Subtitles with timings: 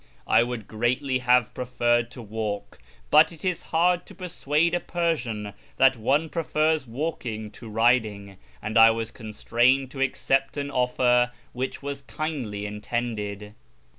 [0.25, 2.79] I would greatly have prel'erred to walk,
[3.11, 8.79] but it is hard to persuade a l*ersian that one prefers walking to riding, and
[8.79, 13.53] I was constrained to accept an offer which was kindly intended.